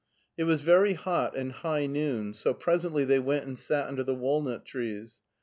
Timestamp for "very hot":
0.61-1.37